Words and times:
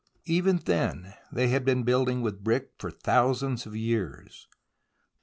Even 0.25 0.57
then 0.57 1.13
they 1.31 1.49
had 1.49 1.63
been 1.63 1.83
building 1.83 2.23
with 2.23 2.43
brick 2.43 2.71
for 2.79 2.89
thousands 2.89 3.67
of 3.67 3.75
years. 3.75 4.47